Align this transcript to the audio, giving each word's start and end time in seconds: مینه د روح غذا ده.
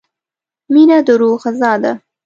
مینه 0.73 0.97
د 1.07 1.09
روح 1.19 1.35
غذا 1.43 1.73
ده. 1.83 1.93